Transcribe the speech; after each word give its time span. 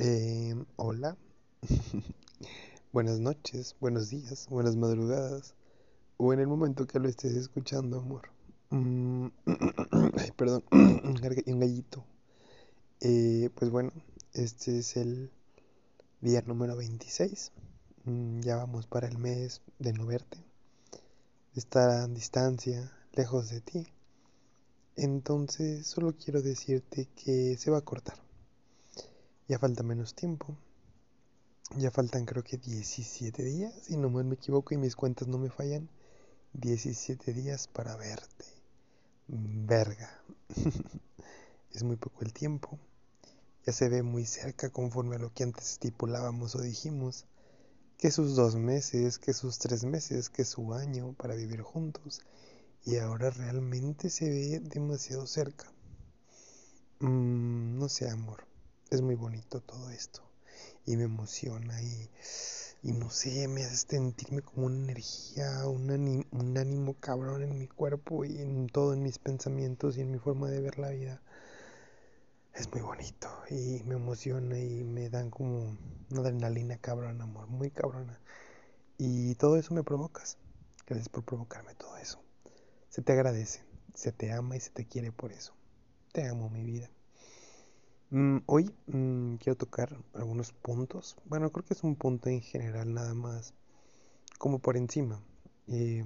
Eh, 0.00 0.54
hola, 0.76 1.16
buenas 2.92 3.18
noches, 3.18 3.74
buenos 3.80 4.10
días, 4.10 4.46
buenas 4.48 4.76
madrugadas, 4.76 5.56
o 6.18 6.32
en 6.32 6.38
el 6.38 6.46
momento 6.46 6.86
que 6.86 7.00
lo 7.00 7.08
estés 7.08 7.34
escuchando, 7.34 7.98
amor. 7.98 8.30
Mm, 8.70 9.26
ay, 10.18 10.30
perdón, 10.36 10.62
un 10.70 11.58
gallito. 11.58 12.04
Eh, 13.00 13.50
pues 13.56 13.72
bueno, 13.72 13.90
este 14.34 14.78
es 14.78 14.96
el 14.96 15.32
día 16.20 16.44
número 16.46 16.76
26. 16.76 17.50
Mm, 18.04 18.38
ya 18.42 18.54
vamos 18.54 18.86
para 18.86 19.08
el 19.08 19.18
mes 19.18 19.62
de 19.80 19.94
no 19.94 20.06
verte, 20.06 20.38
de 21.54 21.58
estar 21.60 21.90
a 21.90 22.06
distancia, 22.06 22.92
lejos 23.14 23.50
de 23.50 23.62
ti. 23.62 23.88
Entonces, 24.94 25.88
solo 25.88 26.14
quiero 26.16 26.40
decirte 26.40 27.08
que 27.16 27.56
se 27.58 27.72
va 27.72 27.78
a 27.78 27.84
cortar 27.84 28.27
ya 29.48 29.58
falta 29.58 29.82
menos 29.82 30.14
tiempo. 30.14 30.54
Ya 31.76 31.90
faltan 31.90 32.26
creo 32.26 32.44
que 32.44 32.58
17 32.58 33.42
días, 33.42 33.72
si 33.82 33.96
no 33.96 34.10
me 34.10 34.34
equivoco 34.34 34.74
y 34.74 34.76
mis 34.76 34.94
cuentas 34.94 35.26
no 35.26 35.38
me 35.38 35.48
fallan. 35.48 35.88
17 36.52 37.32
días 37.32 37.66
para 37.66 37.96
verte. 37.96 38.44
Verga. 39.26 40.22
es 41.72 41.82
muy 41.82 41.96
poco 41.96 42.24
el 42.24 42.34
tiempo. 42.34 42.78
Ya 43.66 43.72
se 43.72 43.88
ve 43.88 44.02
muy 44.02 44.26
cerca 44.26 44.70
conforme 44.70 45.16
a 45.16 45.18
lo 45.18 45.32
que 45.32 45.44
antes 45.44 45.72
estipulábamos 45.72 46.54
o 46.54 46.60
dijimos. 46.60 47.24
Que 47.96 48.10
sus 48.10 48.36
dos 48.36 48.54
meses, 48.54 49.18
que 49.18 49.32
sus 49.32 49.58
tres 49.58 49.84
meses, 49.84 50.28
que 50.28 50.44
su 50.44 50.74
año 50.74 51.14
para 51.14 51.34
vivir 51.34 51.62
juntos. 51.62 52.20
Y 52.84 52.96
ahora 52.98 53.30
realmente 53.30 54.10
se 54.10 54.28
ve 54.28 54.60
demasiado 54.60 55.26
cerca. 55.26 55.72
Mm, 57.00 57.78
no 57.78 57.88
sé, 57.88 58.08
amor 58.08 58.47
es 58.90 59.02
muy 59.02 59.14
bonito 59.14 59.60
todo 59.60 59.90
esto 59.90 60.22
y 60.86 60.96
me 60.96 61.04
emociona 61.04 61.80
y, 61.82 62.10
y 62.82 62.92
no 62.92 63.10
sé, 63.10 63.46
me 63.48 63.64
hace 63.64 63.76
sentirme 63.76 64.42
como 64.42 64.66
una 64.66 64.76
energía, 64.76 65.66
un, 65.66 66.26
un 66.30 66.58
ánimo 66.58 66.94
cabrón 66.94 67.42
en 67.42 67.58
mi 67.58 67.66
cuerpo 67.66 68.24
y 68.24 68.40
en 68.40 68.68
todo, 68.68 68.94
en 68.94 69.02
mis 69.02 69.18
pensamientos 69.18 69.98
y 69.98 70.00
en 70.00 70.10
mi 70.10 70.18
forma 70.18 70.48
de 70.48 70.60
ver 70.60 70.78
la 70.78 70.90
vida. 70.90 71.20
Es 72.54 72.72
muy 72.72 72.80
bonito 72.80 73.28
y 73.50 73.82
me 73.84 73.96
emociona 73.96 74.58
y 74.58 74.82
me 74.82 75.10
dan 75.10 75.30
como 75.30 75.76
una 76.10 76.20
adrenalina 76.20 76.78
cabrón, 76.78 77.20
amor, 77.20 77.46
muy 77.48 77.70
cabrona. 77.70 78.18
Y 78.96 79.34
todo 79.36 79.58
eso 79.58 79.74
me 79.74 79.84
provocas. 79.84 80.38
Gracias 80.86 81.08
por 81.08 81.24
provocarme 81.24 81.74
todo 81.74 81.96
eso. 81.98 82.20
Se 82.88 83.02
te 83.02 83.12
agradece, 83.12 83.62
se 83.94 84.10
te 84.10 84.32
ama 84.32 84.56
y 84.56 84.60
se 84.60 84.70
te 84.70 84.86
quiere 84.86 85.12
por 85.12 85.32
eso. 85.32 85.52
Te 86.12 86.26
amo, 86.26 86.48
mi 86.48 86.64
vida. 86.64 86.90
Mm, 88.10 88.38
hoy 88.46 88.70
mm, 88.86 89.34
quiero 89.36 89.56
tocar 89.56 89.96
algunos 90.14 90.52
puntos. 90.52 91.16
Bueno, 91.26 91.50
creo 91.50 91.64
que 91.64 91.74
es 91.74 91.82
un 91.84 91.94
punto 91.96 92.30
en 92.30 92.40
general 92.40 92.94
nada 92.94 93.14
más 93.14 93.54
como 94.38 94.60
por 94.60 94.76
encima. 94.76 95.22
Eh, 95.68 96.04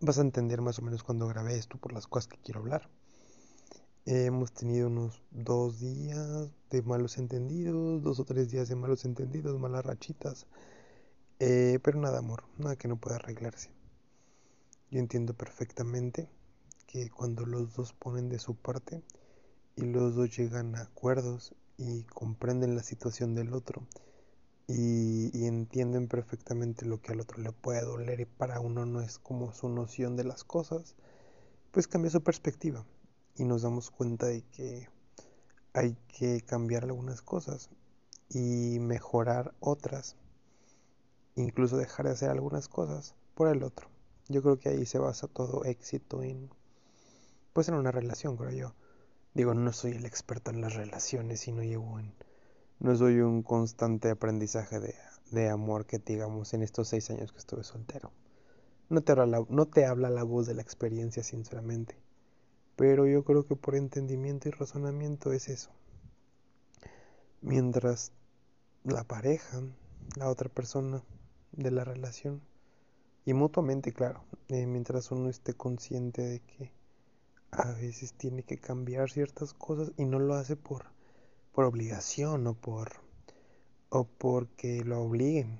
vas 0.00 0.18
a 0.18 0.22
entender 0.22 0.62
más 0.62 0.78
o 0.78 0.82
menos 0.82 1.02
cuando 1.02 1.28
grabé 1.28 1.56
esto 1.56 1.78
por 1.78 1.92
las 1.92 2.06
cosas 2.06 2.28
que 2.28 2.38
quiero 2.38 2.60
hablar. 2.60 2.88
hemos 4.06 4.52
tenido 4.52 4.88
unos 4.88 5.22
dos 5.30 5.78
días 5.80 6.50
de 6.70 6.82
malos 6.82 7.18
entendidos, 7.18 8.02
dos 8.02 8.18
o 8.20 8.24
tres 8.24 8.50
días 8.50 8.68
de 8.68 8.74
malos 8.76 9.04
entendidos, 9.04 9.58
malas 9.60 9.84
rachitas. 9.84 10.46
Eh, 11.40 11.78
pero 11.82 12.00
nada, 12.00 12.18
amor, 12.18 12.44
nada 12.58 12.76
que 12.76 12.88
no 12.88 12.96
pueda 12.96 13.16
arreglarse. 13.16 13.70
Yo 14.90 15.00
entiendo 15.00 15.34
perfectamente 15.34 16.28
que 16.86 17.10
cuando 17.10 17.46
los 17.46 17.74
dos 17.74 17.92
ponen 17.92 18.28
de 18.30 18.38
su 18.38 18.54
parte, 18.56 19.02
y 19.78 19.82
los 19.86 20.16
dos 20.16 20.36
llegan 20.36 20.74
a 20.74 20.82
acuerdos 20.82 21.54
y 21.76 22.02
comprenden 22.02 22.74
la 22.74 22.82
situación 22.82 23.36
del 23.36 23.52
otro 23.52 23.86
y, 24.66 25.46
entienden 25.46 26.08
perfectamente 26.08 26.84
lo 26.84 27.00
que 27.00 27.12
al 27.12 27.20
otro 27.20 27.40
le 27.40 27.52
puede 27.52 27.82
doler 27.82 28.20
y 28.20 28.24
para 28.24 28.60
uno 28.60 28.84
no 28.86 29.00
es 29.00 29.18
como 29.18 29.52
su 29.52 29.68
noción 29.68 30.16
de 30.16 30.24
las 30.24 30.44
cosas, 30.44 30.96
pues 31.70 31.86
cambia 31.86 32.10
su 32.10 32.22
perspectiva 32.22 32.84
y 33.36 33.44
nos 33.44 33.62
damos 33.62 33.90
cuenta 33.90 34.26
de 34.26 34.42
que 34.42 34.88
hay 35.72 35.96
que 36.08 36.40
cambiar 36.42 36.84
algunas 36.84 37.22
cosas 37.22 37.70
y 38.28 38.78
mejorar 38.80 39.54
otras, 39.60 40.16
incluso 41.36 41.76
dejar 41.76 42.06
de 42.06 42.12
hacer 42.12 42.30
algunas 42.30 42.68
cosas 42.68 43.14
por 43.34 43.48
el 43.48 43.62
otro. 43.62 43.88
Yo 44.28 44.42
creo 44.42 44.58
que 44.58 44.70
ahí 44.70 44.84
se 44.86 44.98
basa 44.98 45.28
todo 45.28 45.64
éxito 45.64 46.22
en 46.22 46.50
pues 47.52 47.68
en 47.68 47.74
una 47.74 47.92
relación, 47.92 48.36
creo 48.36 48.50
yo. 48.50 48.74
Digo, 49.34 49.54
no 49.54 49.72
soy 49.72 49.92
el 49.92 50.06
experto 50.06 50.50
en 50.50 50.60
las 50.60 50.74
relaciones 50.74 51.46
y 51.48 51.52
no 51.52 51.62
llevo 51.62 51.98
en... 51.98 52.12
No 52.80 52.94
soy 52.96 53.20
un 53.20 53.42
constante 53.42 54.10
aprendizaje 54.10 54.78
de, 55.30 55.48
amor 55.48 55.84
que 55.84 55.98
digamos 55.98 56.54
en 56.54 56.62
estos 56.62 56.88
seis 56.88 57.10
años 57.10 57.32
que 57.32 57.38
estuve 57.38 57.64
soltero. 57.64 58.12
No 58.88 59.02
te, 59.02 59.12
habla 59.12 59.26
la, 59.26 59.44
no 59.48 59.66
te 59.66 59.84
habla 59.84 60.10
la 60.10 60.22
voz 60.22 60.46
de 60.46 60.54
la 60.54 60.62
experiencia, 60.62 61.22
sinceramente. 61.22 61.96
Pero 62.76 63.06
yo 63.06 63.24
creo 63.24 63.44
que 63.46 63.56
por 63.56 63.74
entendimiento 63.74 64.48
y 64.48 64.52
razonamiento 64.52 65.32
es 65.32 65.48
eso. 65.48 65.70
Mientras 67.40 68.12
la 68.84 69.04
pareja, 69.04 69.60
la 70.16 70.30
otra 70.30 70.48
persona 70.48 71.02
de 71.52 71.70
la 71.70 71.84
relación, 71.84 72.40
y 73.28 73.34
mutuamente, 73.34 73.92
claro, 73.92 74.24
eh, 74.48 74.66
mientras 74.66 75.10
uno 75.10 75.28
esté 75.28 75.52
consciente 75.52 76.22
de 76.22 76.40
que 76.40 76.72
a 77.50 77.72
veces 77.72 78.12
tiene 78.12 78.42
que 78.42 78.58
cambiar 78.58 79.10
ciertas 79.10 79.54
cosas 79.54 79.92
y 79.96 80.04
no 80.04 80.18
lo 80.18 80.34
hace 80.34 80.56
por, 80.56 80.86
por 81.52 81.64
obligación 81.64 82.46
o 82.46 82.54
por 82.54 83.08
o 83.90 84.04
porque 84.04 84.82
lo 84.84 85.00
obliguen. 85.00 85.58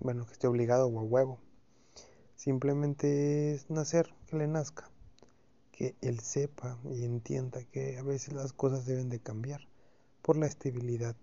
Bueno, 0.00 0.26
que 0.26 0.32
esté 0.32 0.46
obligado 0.46 0.86
o 0.88 1.00
a 1.00 1.02
huevo. 1.02 1.38
Simplemente 2.36 3.54
es 3.54 3.70
nacer, 3.70 4.14
que 4.26 4.36
le 4.36 4.48
nazca. 4.48 4.90
Que 5.72 5.94
él 6.00 6.20
sepa 6.20 6.78
y 6.84 7.04
entienda 7.04 7.62
que 7.64 7.98
a 7.98 8.02
veces 8.02 8.34
las 8.34 8.52
cosas 8.52 8.86
deben 8.86 9.08
de 9.08 9.20
cambiar 9.20 9.68
por 10.22 10.36
la 10.36 10.46
estabilidad 10.46 11.16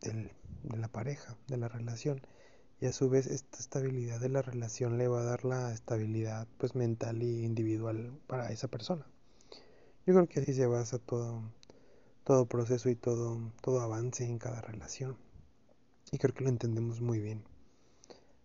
del, 0.00 0.32
de 0.62 0.78
la 0.78 0.88
pareja, 0.88 1.36
de 1.48 1.56
la 1.56 1.68
relación. 1.68 2.22
Y 2.80 2.86
a 2.86 2.92
su 2.92 3.10
vez 3.10 3.26
esta 3.26 3.58
estabilidad 3.58 4.20
de 4.20 4.30
la 4.30 4.42
relación 4.42 4.96
le 4.96 5.06
va 5.06 5.20
a 5.20 5.24
dar 5.24 5.44
la 5.44 5.72
estabilidad 5.72 6.48
pues 6.56 6.74
mental 6.74 7.22
y 7.22 7.44
individual 7.44 8.18
para 8.26 8.50
esa 8.50 8.68
persona. 8.68 9.06
Yo 10.06 10.14
creo 10.14 10.28
que 10.28 10.40
así 10.40 10.54
se 10.54 10.66
basa 10.66 10.98
todo, 10.98 11.42
todo 12.24 12.46
proceso 12.46 12.88
y 12.88 12.96
todo, 12.96 13.52
todo 13.60 13.80
avance 13.80 14.24
en 14.24 14.38
cada 14.38 14.62
relación. 14.62 15.18
Y 16.10 16.18
creo 16.18 16.34
que 16.34 16.42
lo 16.42 16.48
entendemos 16.48 17.00
muy 17.02 17.20
bien. 17.20 17.44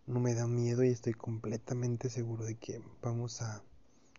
No 0.06 0.20
me 0.20 0.36
da 0.36 0.48
miedo 0.48 0.84
y 0.84 0.90
estoy 0.90 1.14
completamente 1.14 2.10
seguro 2.10 2.44
de 2.44 2.56
que 2.56 2.82
vamos 3.02 3.42
a 3.42 3.64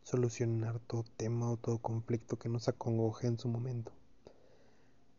solucionar 0.03 0.81
todo 0.81 1.05
tema 1.17 1.51
o 1.51 1.59
todo 1.59 1.79
conflicto 1.79 2.39
que 2.39 2.49
nos 2.49 2.69
acongoje 2.69 3.27
en 3.27 3.39
su 3.39 3.49
momento. 3.49 3.93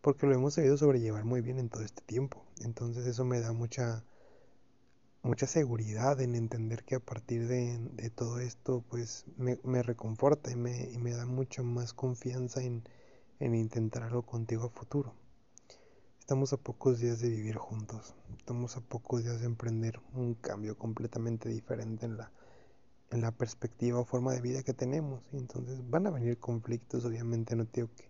Porque 0.01 0.25
lo 0.25 0.33
hemos 0.33 0.55
sabido 0.55 0.75
sobrellevar 0.75 1.23
muy 1.23 1.41
bien 1.41 1.59
en 1.59 1.69
todo 1.69 1.83
este 1.83 2.01
tiempo. 2.01 2.43
Entonces 2.61 3.05
eso 3.05 3.25
me 3.25 3.39
da 3.39 3.53
mucha 3.53 4.03
mucha 5.23 5.47
seguridad 5.47 6.21
en 6.21 6.35
entender 6.35 6.83
que 6.83 6.95
a 6.95 6.99
partir 6.99 7.47
de, 7.47 8.09
todo 8.15 8.39
esto 8.39 8.83
pues 8.89 9.25
me, 9.37 9.83
reconforta 9.83 10.51
y 10.51 10.55
me, 10.55 10.89
y 10.91 10.97
me, 10.97 11.11
da 11.11 11.25
mucha 11.25 11.63
más 11.63 11.93
confianza 11.93 12.63
en, 12.63 12.83
en, 13.39 13.55
intentar 13.55 14.03
algo 14.03 14.23
contigo 14.23 14.65
a 14.65 14.69
futuro. 14.69 15.13
Estamos 16.19 16.53
a 16.53 16.57
pocos 16.57 16.99
días 16.99 17.19
de 17.19 17.29
vivir 17.29 17.55
juntos, 17.55 18.15
estamos 18.37 18.75
a 18.77 18.81
pocos 18.81 19.23
días 19.23 19.39
de 19.39 19.45
emprender 19.45 19.99
un 20.13 20.33
cambio 20.33 20.77
completamente 20.77 21.49
diferente 21.49 22.05
en 22.05 22.17
la, 22.17 22.31
en 23.11 23.21
la 23.21 23.31
perspectiva 23.31 23.99
o 23.99 24.05
forma 24.05 24.33
de 24.33 24.41
vida 24.41 24.63
que 24.63 24.73
tenemos. 24.73 25.23
Y 25.31 25.37
entonces 25.37 25.79
van 25.89 26.07
a 26.07 26.11
venir 26.11 26.37
conflictos, 26.37 27.05
obviamente 27.05 27.55
no 27.55 27.65
digo 27.65 27.89
que, 27.95 28.09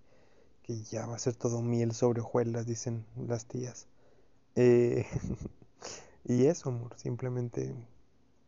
que 0.64 0.82
ya 0.84 1.06
va 1.06 1.16
a 1.16 1.20
ser 1.20 1.36
todo 1.36 1.62
miel 1.62 1.94
sobre 1.94 2.22
hojuelas, 2.22 2.66
dicen 2.66 3.06
las 3.16 3.46
tías. 3.46 3.88
Eh, 4.56 5.06
Y 6.30 6.48
eso, 6.48 6.68
amor, 6.68 6.92
simplemente 6.98 7.74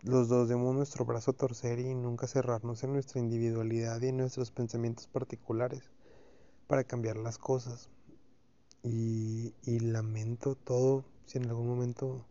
los 0.02 0.28
dos 0.28 0.50
demos 0.50 0.76
nuestro 0.76 1.06
brazo 1.06 1.32
a 1.32 1.34
torcer 1.34 1.80
y 1.80 1.96
nunca 1.96 2.28
cerrarnos 2.28 2.84
en 2.84 2.92
nuestra 2.92 3.22
individualidad 3.22 4.02
y 4.02 4.08
en 4.08 4.18
nuestros 4.18 4.52
pensamientos 4.52 5.08
particulares 5.08 5.90
para 6.68 6.84
cambiar 6.84 7.16
las 7.16 7.38
cosas. 7.38 7.90
Y, 8.84 9.54
lamento 9.80 10.56
todo 10.56 11.06
si 11.26 11.38
en 11.38 11.46
algún 11.46 11.68
momento 11.68 12.26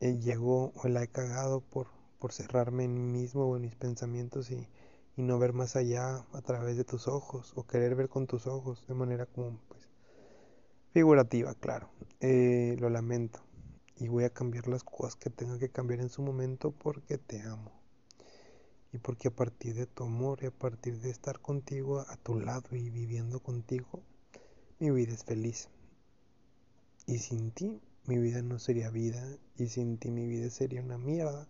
eh, 0.00 0.18
llego 0.18 0.72
o 0.74 0.88
la 0.88 1.02
he 1.02 1.08
cagado 1.08 1.62
por, 1.62 1.86
por 2.18 2.34
cerrarme 2.34 2.84
en 2.84 2.92
mí 2.92 3.20
mismo 3.20 3.46
o 3.46 3.56
en 3.56 3.62
mis 3.62 3.74
pensamientos 3.74 4.50
y, 4.50 4.68
no 5.16 5.38
ver 5.38 5.54
más 5.54 5.76
allá 5.76 6.26
a 6.32 6.42
través 6.42 6.76
de 6.76 6.84
tus 6.84 7.08
ojos 7.08 7.52
o 7.56 7.66
querer 7.66 7.94
ver 7.96 8.08
con 8.10 8.26
tus 8.26 8.46
ojos 8.46 8.86
de 8.86 8.94
manera 8.94 9.26
como 9.26 9.58
pues 9.68 9.88
figurativa, 10.92 11.54
claro. 11.54 11.88
Eh, 12.20 12.76
lo 12.78 12.88
lamento 12.88 13.47
y 14.00 14.08
voy 14.08 14.24
a 14.24 14.30
cambiar 14.30 14.68
las 14.68 14.84
cosas 14.84 15.16
que 15.16 15.30
tenga 15.30 15.58
que 15.58 15.70
cambiar 15.70 16.00
en 16.00 16.08
su 16.08 16.22
momento 16.22 16.70
porque 16.70 17.18
te 17.18 17.42
amo. 17.42 17.72
Y 18.92 18.98
porque 18.98 19.28
a 19.28 19.34
partir 19.34 19.74
de 19.74 19.86
tu 19.86 20.04
amor 20.04 20.38
y 20.42 20.46
a 20.46 20.50
partir 20.50 20.98
de 21.00 21.10
estar 21.10 21.40
contigo 21.40 22.00
a 22.00 22.16
tu 22.16 22.38
lado 22.38 22.76
y 22.76 22.90
viviendo 22.90 23.40
contigo, 23.40 24.02
mi 24.78 24.90
vida 24.90 25.12
es 25.12 25.24
feliz. 25.24 25.68
Y 27.06 27.18
sin 27.18 27.50
ti 27.50 27.80
mi 28.06 28.18
vida 28.18 28.40
no 28.40 28.58
sería 28.58 28.88
vida 28.90 29.36
y 29.56 29.66
sin 29.66 29.98
ti 29.98 30.10
mi 30.10 30.26
vida 30.26 30.48
sería 30.48 30.80
una 30.80 30.96
mierda. 30.96 31.48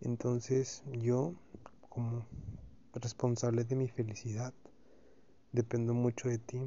Entonces 0.00 0.82
yo, 0.92 1.34
como 1.88 2.26
responsable 2.92 3.64
de 3.64 3.76
mi 3.76 3.88
felicidad, 3.88 4.52
dependo 5.52 5.94
mucho 5.94 6.28
de 6.28 6.38
ti 6.38 6.60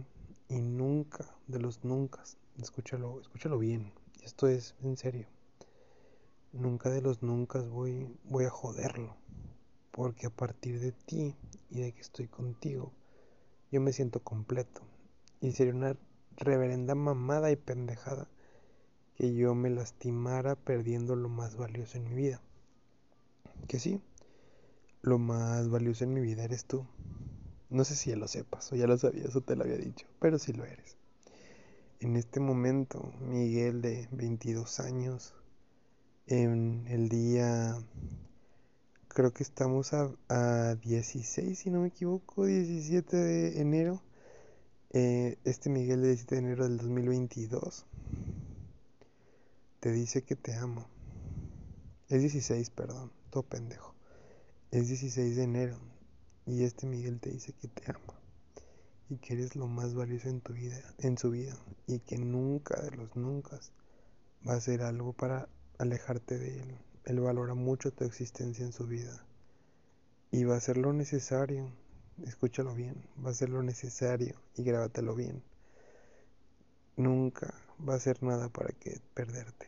y 0.49 0.61
nunca, 0.61 1.35
de 1.47 1.59
los 1.59 1.83
nunca, 1.83 2.23
escúchalo, 2.57 3.21
escúchalo 3.21 3.59
bien, 3.59 3.91
esto 4.21 4.47
es 4.47 4.75
en 4.83 4.97
serio, 4.97 5.27
nunca 6.53 6.89
de 6.89 7.01
los 7.01 7.23
nunca 7.23 7.61
voy, 7.61 8.17
a 8.45 8.49
joderlo, 8.49 9.15
porque 9.91 10.27
a 10.27 10.29
partir 10.29 10.79
de 10.79 10.91
ti 10.91 11.35
y 11.69 11.81
de 11.81 11.91
que 11.91 12.01
estoy 12.01 12.27
contigo, 12.27 12.91
yo 13.71 13.81
me 13.81 13.93
siento 13.93 14.21
completo 14.21 14.81
y 15.39 15.51
sería 15.53 15.73
una 15.73 15.97
reverenda 16.37 16.95
mamada 16.95 17.51
y 17.51 17.55
pendejada 17.55 18.27
que 19.15 19.33
yo 19.33 19.55
me 19.55 19.69
lastimara 19.69 20.55
perdiendo 20.55 21.15
lo 21.15 21.29
más 21.29 21.55
valioso 21.55 21.97
en 21.97 22.09
mi 22.09 22.15
vida. 22.15 22.41
Que 23.67 23.79
sí, 23.79 24.01
lo 25.01 25.17
más 25.17 25.69
valioso 25.69 26.03
en 26.03 26.13
mi 26.13 26.21
vida 26.21 26.43
eres 26.43 26.65
tú. 26.65 26.85
No 27.69 27.85
sé 27.85 27.95
si 27.95 28.09
ya 28.09 28.17
lo 28.17 28.27
sepas 28.27 28.71
o 28.71 28.75
ya 28.75 28.87
lo 28.87 28.97
sabías 28.97 29.35
o 29.35 29.41
te 29.41 29.55
lo 29.55 29.63
había 29.63 29.77
dicho, 29.77 30.07
pero 30.19 30.37
sí 30.37 30.53
lo 30.53 30.65
eres. 30.65 30.97
En 32.01 32.15
este 32.15 32.39
momento, 32.39 33.13
Miguel 33.19 33.83
de 33.83 34.07
22 34.11 34.79
años, 34.79 35.35
en 36.25 36.87
el 36.87 37.09
día, 37.09 37.77
creo 39.07 39.31
que 39.31 39.43
estamos 39.43 39.93
a, 39.93 40.09
a 40.27 40.73
16, 40.77 41.59
si 41.59 41.69
no 41.69 41.81
me 41.81 41.89
equivoco, 41.89 42.47
17 42.47 43.15
de 43.15 43.61
enero, 43.61 44.01
eh, 44.89 45.37
este 45.43 45.69
Miguel 45.69 46.01
de 46.01 46.07
17 46.07 46.35
de 46.35 46.41
enero 46.41 46.63
del 46.63 46.77
2022 46.79 47.85
te 49.79 49.91
dice 49.91 50.23
que 50.23 50.35
te 50.35 50.55
amo. 50.55 50.87
Es 52.09 52.21
16, 52.21 52.71
perdón, 52.71 53.11
todo 53.29 53.43
pendejo. 53.43 53.93
Es 54.71 54.87
16 54.87 55.35
de 55.35 55.43
enero 55.43 55.77
y 56.47 56.63
este 56.63 56.87
Miguel 56.87 57.19
te 57.19 57.29
dice 57.29 57.53
que 57.53 57.67
te 57.67 57.91
ama 57.91 58.20
y 59.11 59.17
que 59.17 59.33
eres 59.33 59.55
lo 59.55 59.67
más 59.67 59.93
valioso 59.93 60.29
en 60.29 60.41
tu 60.41 60.53
vida, 60.53 60.81
en 60.97 61.19
su 61.19 61.29
vida 61.29 61.55
y 61.85 61.99
que 61.99 62.17
nunca 62.17 62.81
de 62.81 62.89
los 62.89 63.15
nunca 63.15 63.59
va 64.47 64.53
a 64.53 64.57
hacer 64.57 64.81
algo 64.81 65.13
para 65.13 65.47
alejarte 65.77 66.39
de 66.39 66.61
él. 66.61 66.77
Él 67.03 67.19
valora 67.19 67.53
mucho 67.53 67.91
tu 67.91 68.05
existencia 68.05 68.65
en 68.65 68.71
su 68.71 68.87
vida 68.87 69.23
y 70.31 70.45
va 70.45 70.55
a 70.55 70.57
hacer 70.57 70.77
lo 70.77 70.93
necesario 70.93 71.71
escúchalo 72.23 72.73
bien, 72.73 73.03
va 73.23 73.31
a 73.31 73.33
ser 73.33 73.49
lo 73.49 73.63
necesario 73.63 74.35
y 74.55 74.63
grábatelo 74.63 75.15
bien. 75.15 75.43
Nunca 76.95 77.53
va 77.87 77.93
a 77.93 77.97
hacer 77.97 78.21
nada 78.21 78.49
para 78.49 78.73
que 78.73 79.01
perderte. 79.13 79.67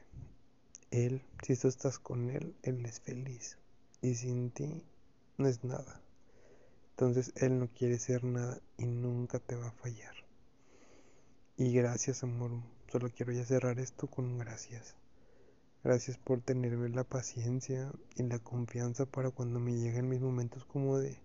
Él, 0.91 1.23
si 1.43 1.55
tú 1.55 1.67
estás 1.67 1.97
con 1.99 2.29
él, 2.29 2.55
él 2.63 2.85
es 2.85 2.99
feliz. 2.99 3.57
Y 4.01 4.15
sin 4.15 4.51
ti 4.51 4.83
no 5.37 5.47
es 5.47 5.63
nada. 5.63 6.01
Entonces 6.93 7.33
él 7.35 7.59
no 7.59 7.67
quiere 7.67 7.99
ser 7.99 8.23
nada 8.23 8.59
y 8.77 8.85
nunca 8.85 9.39
te 9.39 9.55
va 9.55 9.67
a 9.67 9.71
fallar. 9.71 10.15
Y 11.57 11.73
gracias, 11.73 12.23
amor. 12.23 12.51
Solo 12.91 13.09
quiero 13.09 13.31
ya 13.33 13.45
cerrar 13.45 13.79
esto 13.79 14.07
con 14.07 14.37
gracias. 14.37 14.95
Gracias 15.83 16.17
por 16.17 16.41
tenerme 16.41 16.89
la 16.89 17.03
paciencia 17.03 17.91
y 18.15 18.23
la 18.23 18.39
confianza 18.39 19.05
para 19.05 19.31
cuando 19.31 19.59
me 19.59 19.73
lleguen 19.73 20.09
mis 20.09 20.21
momentos 20.21 20.65
como 20.65 20.97
de 20.97 21.17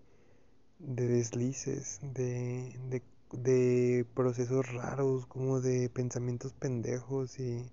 de 0.79 1.09
deslices, 1.09 2.01
de, 2.03 2.79
de, 2.89 3.03
de, 3.33 4.07
procesos 4.15 4.73
raros, 4.73 5.27
como 5.27 5.61
de 5.61 5.89
pensamientos 5.89 6.53
pendejos 6.53 7.39
y, 7.41 7.71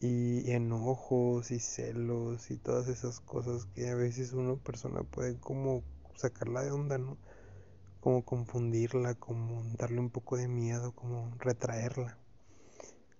y 0.00 0.50
enojos 0.50 1.50
y 1.50 1.60
celos 1.60 2.50
y 2.50 2.56
todas 2.58 2.88
esas 2.88 3.20
cosas 3.20 3.66
que 3.74 3.88
a 3.88 3.94
veces 3.94 4.32
una 4.32 4.56
persona 4.56 5.02
puede 5.02 5.38
como 5.38 5.82
sacarla 6.20 6.62
de 6.62 6.70
onda, 6.70 6.98
¿no? 6.98 7.18
Como 8.00 8.24
confundirla, 8.24 9.14
como 9.14 9.62
darle 9.76 10.00
un 10.00 10.10
poco 10.10 10.36
de 10.36 10.48
miedo, 10.48 10.92
como 10.92 11.34
retraerla. 11.38 12.18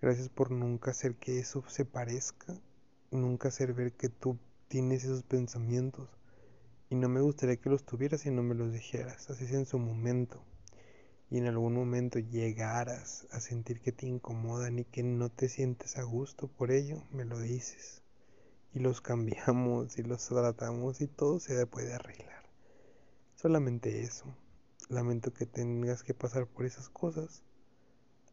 Gracias 0.00 0.29
por 0.29 0.50
nunca 0.50 0.93
hacer 0.93 1.17
que 1.17 1.38
eso 1.38 1.62
se 1.69 1.85
parezca, 1.85 2.58
nunca 3.11 3.49
hacer 3.49 3.75
ver 3.75 3.93
que 3.93 4.08
tú 4.08 4.38
tienes 4.69 5.05
esos 5.05 5.23
pensamientos 5.23 6.08
y 6.93 6.97
no 6.97 7.08
me 7.08 7.20
gustaría 7.20 7.56
que 7.56 7.70
los 7.70 7.85
tuvieras 7.85 8.26
y 8.26 8.32
no 8.32 8.43
me 8.43 8.56
los 8.56 8.73
dijeras, 8.73 9.31
así 9.31 9.44
es 9.44 9.52
en 9.52 9.64
su 9.64 9.79
momento. 9.79 10.43
Y 11.31 11.38
en 11.38 11.47
algún 11.47 11.75
momento 11.75 12.19
llegaras 12.19 13.29
a 13.31 13.38
sentir 13.38 13.81
que 13.81 13.93
te 13.93 14.06
incomodan 14.06 14.81
y 14.81 14.85
que 14.85 15.05
no 15.05 15.29
te 15.29 15.49
sientes 15.49 15.97
a 15.97 16.02
gusto 16.02 16.49
por 16.49 16.73
ello, 16.73 17.05
me 17.12 17.25
lo 17.25 17.38
dices. 17.38 18.02
Y 18.75 18.81
los 18.81 19.00
cambiamos 19.02 19.99
y 19.99 20.02
los 20.02 20.26
tratamos 20.26 21.00
y 21.00 21.06
todo 21.06 21.38
se 21.38 21.64
puede 21.67 21.94
arreglar. 21.94 22.40
Solamente 23.41 24.03
eso. 24.03 24.27
Lamento 24.91 25.33
que 25.33 25.47
tengas 25.47 26.03
que 26.03 26.13
pasar 26.13 26.47
por 26.47 26.67
esas 26.67 26.91
cosas. 26.91 27.43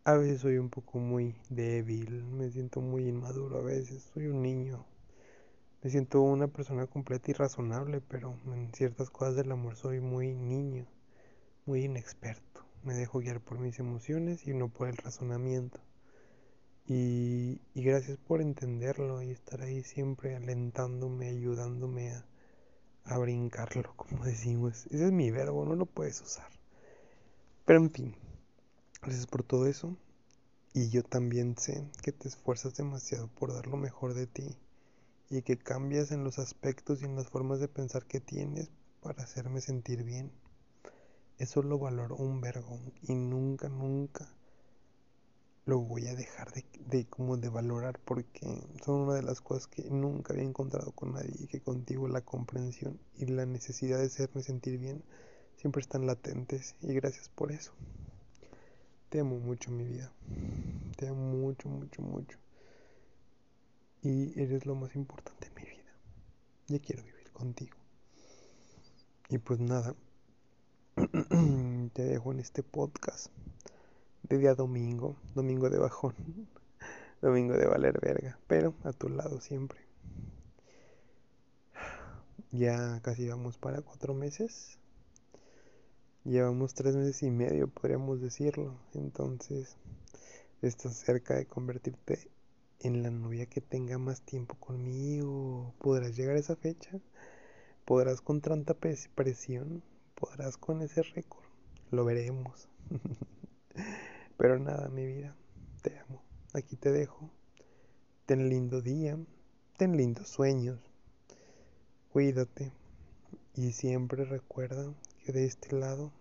A 0.04 0.16
veces 0.16 0.42
soy 0.42 0.58
un 0.58 0.70
poco 0.70 1.00
muy 1.00 1.34
débil, 1.50 2.26
me 2.26 2.52
siento 2.52 2.82
muy 2.82 3.08
inmaduro 3.08 3.60
a 3.60 3.64
veces, 3.64 4.04
soy 4.14 4.28
un 4.28 4.42
niño, 4.42 4.86
me 5.82 5.90
siento 5.90 6.22
una 6.22 6.50
persona 6.50 6.88
completa 6.88 7.32
y 7.32 7.36
razonable, 7.36 8.02
pero 8.02 8.36
en 8.48 8.74
ciertas 8.74 9.10
cosas 9.10 9.38
del 9.38 9.50
amor 9.50 9.78
soy 9.78 10.02
muy 10.02 10.36
niño, 10.36 10.86
muy 11.66 11.86
inexperto. 11.86 12.66
Me 12.84 12.94
dejo 12.94 13.20
guiar 13.20 13.40
por 13.40 13.60
mis 13.60 13.80
emociones 13.80 14.46
y 14.46 14.54
no 14.54 14.68
por 14.68 14.90
el 14.90 14.98
razonamiento. 14.98 15.80
Y, 16.86 17.62
gracias 17.76 18.18
por 18.18 18.42
entenderlo 18.42 19.22
y 19.22 19.32
estar 19.32 19.62
ahí 19.62 19.84
siempre 19.84 20.36
alentándome, 20.36 21.30
ayudándome 21.30 22.12
a, 22.12 22.26
a 23.08 23.18
brincarlo, 23.18 23.94
como 23.96 24.26
decimos. 24.26 24.86
Ese 24.88 25.06
es 25.06 25.12
mi 25.12 25.32
verbo, 25.32 25.66
no 25.66 25.76
lo 25.76 25.86
puedes 25.86 26.22
usar. 26.22 26.48
Pero 27.66 27.80
en 27.80 27.92
fin, 27.92 28.16
gracias 29.02 29.28
por 29.28 29.44
todo 29.44 29.66
eso. 29.66 29.98
Y 30.74 30.90
yo 30.90 31.04
también 31.04 31.58
sé 31.58 31.90
que 32.04 32.12
te 32.12 32.28
esfuerzas 32.28 32.76
demasiado 32.76 33.28
por 33.28 33.54
dar 33.54 33.68
lo 33.68 33.78
mejor 33.78 34.14
de 34.14 34.28
ti 34.28 34.58
y 35.30 35.42
que 35.42 35.58
cambias 35.58 36.12
en 36.12 36.24
los 36.24 36.40
aspectos 36.40 37.02
y 37.02 37.06
en 37.06 37.16
las 37.16 37.30
formas 37.30 37.60
de 37.60 37.68
pensar 37.68 38.06
que 38.06 38.20
tienes 38.20 38.70
para 39.02 39.24
hacerme 39.24 39.62
sentir 39.62 40.04
bien. 40.04 40.32
Eso 41.38 41.64
lo 41.64 41.80
valoro 41.80 42.16
un 42.16 42.42
vergo 42.42 42.80
y 43.02 43.16
nunca, 43.16 43.70
nunca 43.70 44.37
lo 45.68 45.80
voy 45.80 46.08
a 46.08 46.16
dejar 46.16 46.52
de, 46.54 46.66
de, 46.88 47.06
como 47.06 47.38
de 47.38 47.50
valorar 47.50 48.00
porque 48.04 48.64
son 48.84 49.02
una 49.02 49.14
de 49.14 49.22
las 49.22 49.42
cosas 49.42 49.68
que 49.68 49.84
nunca 49.92 50.34
había 50.34 50.46
encontrado 50.46 50.92
con 50.94 51.14
nadie 51.14 51.36
y 51.38 51.48
que 51.48 51.62
contigo 51.62 52.08
la 52.08 52.22
comprensión 52.22 53.00
y 53.18 53.26
la 53.26 53.46
necesidad 53.46 54.00
de 54.00 54.06
hacerme 54.06 54.42
sentir 54.42 54.80
bien 54.80 55.04
siempre 55.58 55.82
están 55.82 56.08
latentes 56.08 56.76
y 56.82 56.94
gracias 56.94 57.30
por 57.30 57.52
eso. 57.52 57.74
Te 59.10 59.20
amo 59.20 59.38
mucho 59.38 59.70
mi 59.70 59.84
vida. 59.84 60.12
Te 60.96 61.08
amo 61.08 61.34
mucho, 61.34 61.70
mucho, 61.70 62.02
mucho 62.02 62.40
y 64.02 64.40
eres 64.40 64.66
lo 64.66 64.76
más 64.76 64.96
importante 64.96 65.48
en 65.48 65.54
mi 65.56 65.64
vida. 65.64 65.94
Ya 66.68 66.80
quiero 66.80 67.04
vivir 67.04 67.30
contigo. 67.32 67.76
Y 69.30 69.38
pues 69.38 69.60
nada, 69.60 69.96
te 71.94 72.04
dejo 72.04 72.32
en 72.32 72.40
este 72.40 72.64
podcast 72.64 73.28
de 74.30 74.38
día 74.38 74.56
domingo, 74.56 75.16
domingo 75.36 75.70
de 75.70 75.78
bajón, 75.78 76.14
domingo 77.22 77.56
de 77.56 77.66
valer 77.66 78.00
verga, 78.02 78.38
pero 78.48 78.74
a 78.84 78.92
tu 78.92 79.10
lado 79.10 79.40
siempre. 79.40 79.80
Ya 82.52 83.00
casi 83.02 83.28
vamos 83.28 83.58
para 83.58 83.82
cuatro 83.82 84.14
meses. 84.14 84.78
Llevamos 86.24 86.74
tres 86.74 86.96
meses 86.96 87.24
y 87.24 87.32
medio, 87.32 87.68
podríamos 87.68 88.22
decirlo. 88.22 88.76
Entonces, 88.94 89.78
estás 90.62 90.96
cerca 90.98 91.36
de 91.36 91.46
convertirte 91.46 92.30
en 92.80 93.04
la 93.04 93.12
novia 93.12 93.46
que 93.46 93.62
tenga 93.62 93.98
más 93.98 94.22
tiempo 94.22 94.56
conmigo. 94.56 95.74
¿Podrás 95.80 96.18
llegar 96.18 96.36
a 96.36 96.40
esa 96.40 96.56
fecha? 96.56 97.00
¿Podrás 97.86 98.22
con 98.22 98.42
tanta 98.42 98.74
presión? 98.74 99.84
¿Podrás 100.16 100.58
con 100.58 100.82
ese 100.82 101.04
récord? 101.04 101.46
Lo 101.92 102.04
veremos. 102.04 102.68
Pero 104.38 104.60
nada, 104.60 104.88
mi 104.90 105.06
vida, 105.06 105.36
te 105.82 105.98
amo. 105.98 106.22
Aquí 106.54 106.76
te 106.76 106.92
dejo. 106.92 107.32
Ten 108.28 108.50
lindo 108.50 108.82
día, 108.82 109.18
ten 109.78 109.98
lindos 109.98 110.28
sueños. 110.28 110.80
Cuídate 112.12 112.72
y 113.56 113.72
siempre 113.72 114.26
recuerda 114.26 114.94
que 115.24 115.32
de 115.32 115.46
este 115.46 115.76
lado, 115.76 116.12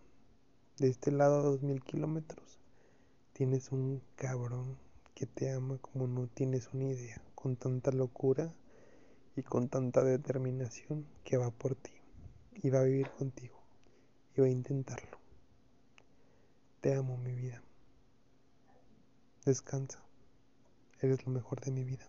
de 0.79 0.89
este 0.89 1.13
lado 1.13 1.41
a 1.41 1.43
dos 1.43 1.63
mil 1.63 1.83
kilómetros, 1.83 2.59
tienes 3.35 3.71
un 3.71 4.03
cabrón 4.17 4.79
que 5.15 5.27
te 5.27 5.53
ama 5.53 5.79
como 5.79 6.07
no 6.07 6.27
tienes 6.27 6.73
una 6.73 6.85
idea, 6.85 7.21
con 7.35 7.57
tanta 7.57 7.91
locura 7.93 8.55
y 9.37 9.43
con 9.43 9.69
tanta 9.69 10.03
determinación 10.03 11.07
que 11.25 11.37
va 11.37 11.51
por 11.51 11.75
ti 11.75 11.93
y 12.63 12.71
va 12.71 12.81
a 12.81 12.85
vivir 12.85 13.11
contigo 13.11 13.61
y 14.35 14.41
va 14.41 14.47
a 14.47 14.51
intentarlo. 14.51 15.19
Te 16.81 16.95
amo 16.95 17.19
mi 17.19 17.35
vida. 17.35 17.66
Descansa. 19.47 20.01
eres 21.01 21.25
lo 21.25 21.31
mejor 21.31 21.61
de 21.61 21.71
mi 21.71 21.85
vida. 21.85 22.05